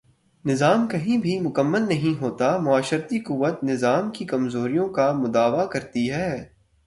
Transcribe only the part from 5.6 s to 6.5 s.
کرتی ہے۔